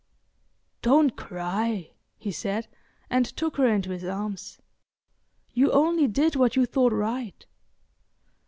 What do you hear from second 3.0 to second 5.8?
and took her into his arms. "You